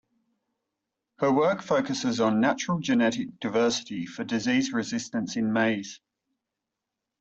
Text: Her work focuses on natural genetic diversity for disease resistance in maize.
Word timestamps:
Her 1.19 1.31
work 1.31 1.61
focuses 1.61 2.19
on 2.19 2.41
natural 2.41 2.79
genetic 2.79 3.39
diversity 3.39 4.07
for 4.07 4.23
disease 4.23 4.73
resistance 4.73 5.35
in 5.35 5.53
maize. 5.53 5.99